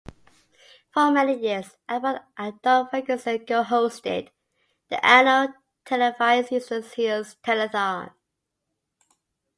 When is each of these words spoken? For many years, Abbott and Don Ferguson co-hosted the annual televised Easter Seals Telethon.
For 0.91 1.11
many 1.11 1.37
years, 1.39 1.77
Abbott 1.87 2.23
and 2.35 2.59
Don 2.63 2.89
Ferguson 2.89 3.45
co-hosted 3.45 4.29
the 4.89 5.05
annual 5.05 5.53
televised 5.85 6.51
Easter 6.51 6.81
Seals 6.81 7.35
Telethon. 7.45 8.11